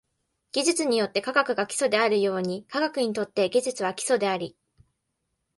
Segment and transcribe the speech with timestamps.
[0.53, 4.57] 技術にとって科学が基礎であるように、科学にとって技術は基礎であり、